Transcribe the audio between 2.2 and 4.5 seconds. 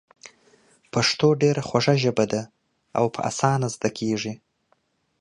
ده او په اسانه زده کېږي.